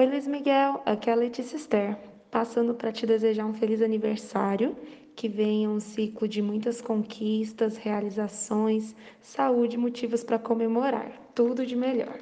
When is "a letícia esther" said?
1.12-1.94